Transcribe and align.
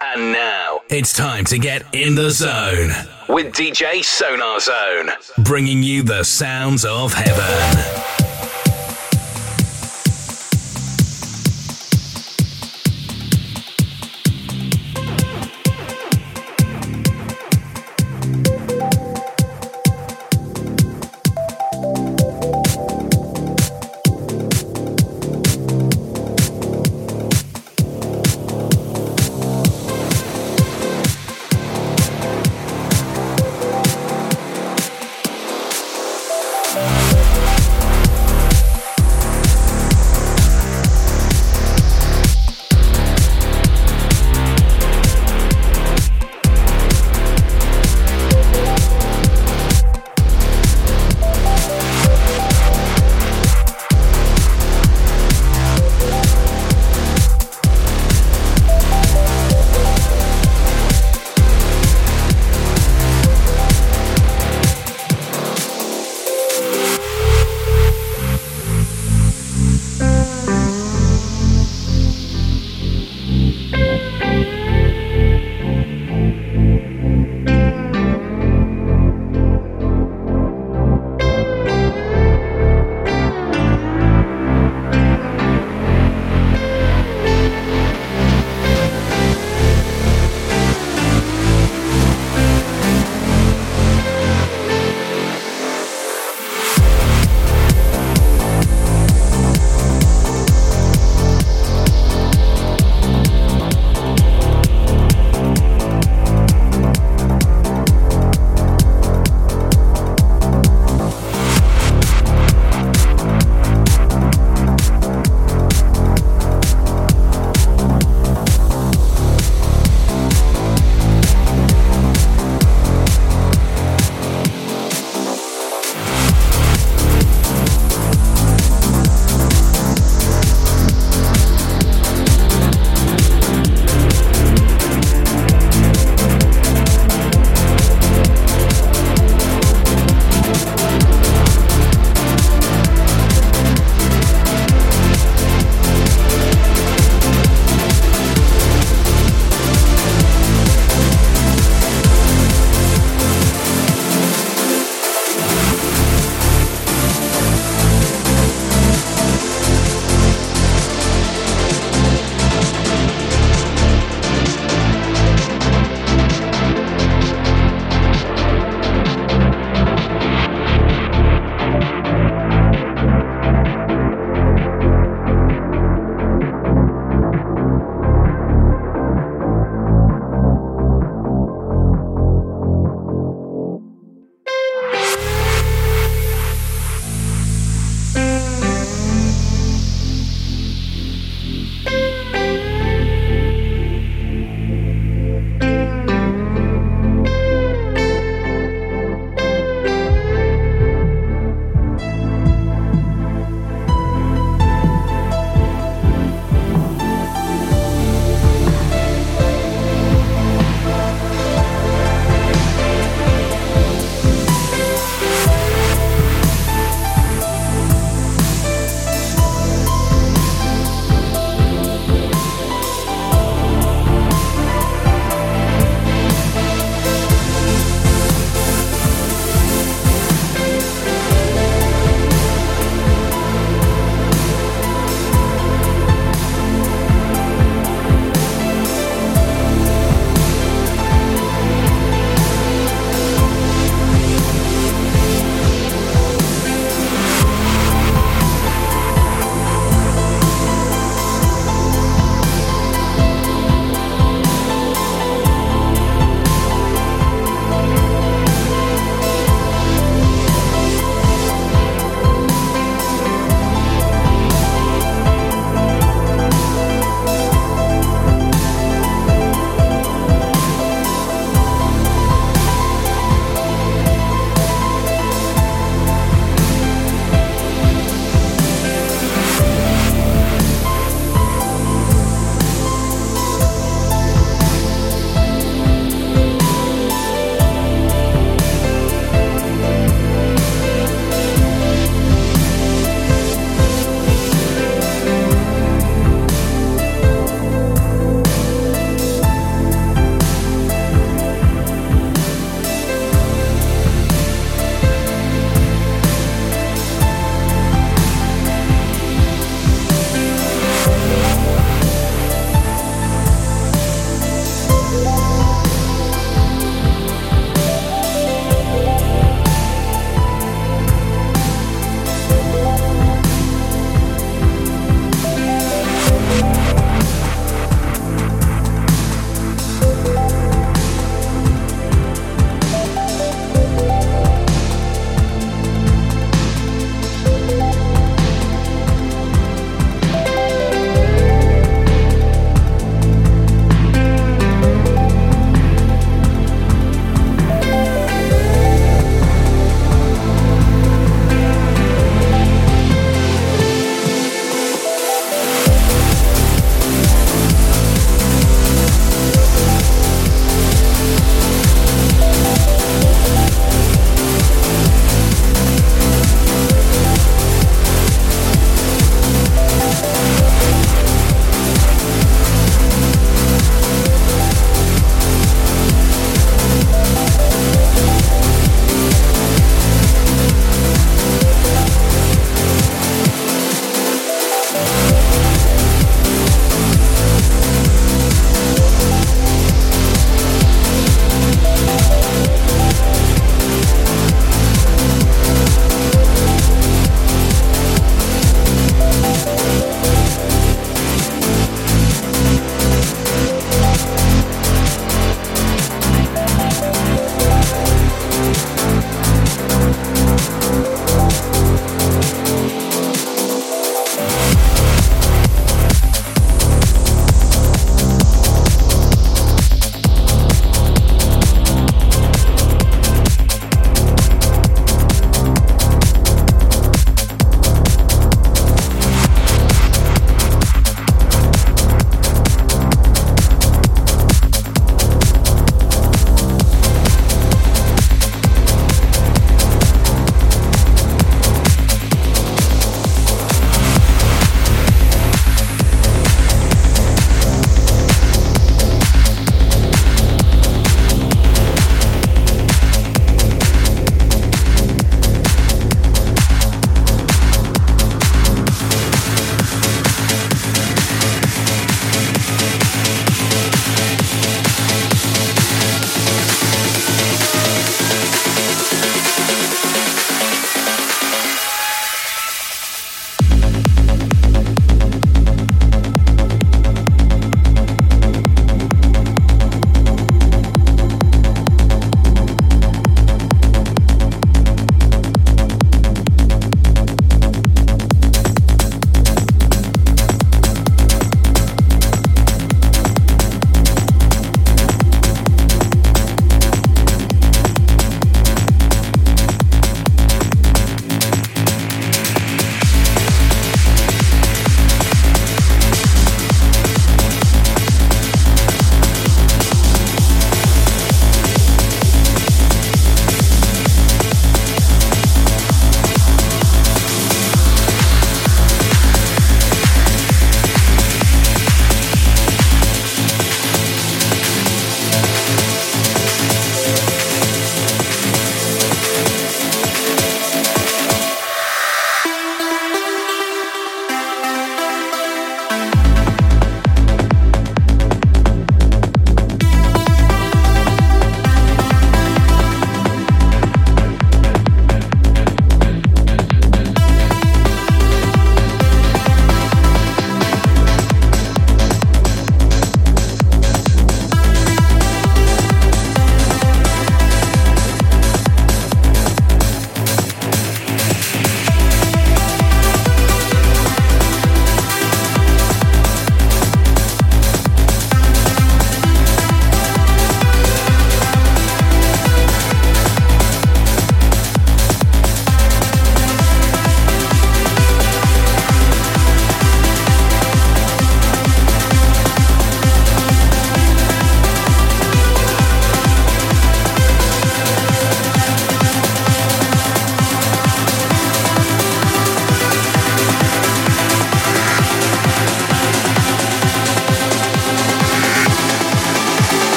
And 0.00 0.32
now 0.32 0.82
it's 0.88 1.12
time 1.12 1.44
to 1.46 1.58
get 1.58 1.82
in 1.92 2.14
the 2.14 2.30
zone 2.30 2.90
with 3.28 3.52
DJ 3.52 4.04
Sonar 4.04 4.60
Zone, 4.60 5.10
bringing 5.38 5.82
you 5.82 6.04
the 6.04 6.22
sounds 6.22 6.84
of 6.84 7.12
heaven. 7.12 8.17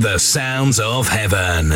The 0.00 0.18
sounds 0.18 0.78
of 0.78 1.08
heaven. 1.08 1.72